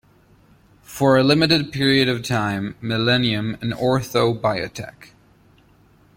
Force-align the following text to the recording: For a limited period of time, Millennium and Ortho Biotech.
For 0.81 1.15
a 1.15 1.23
limited 1.23 1.71
period 1.71 2.09
of 2.09 2.23
time, 2.23 2.75
Millennium 2.81 3.55
and 3.61 3.71
Ortho 3.71 4.35
Biotech. 4.35 5.09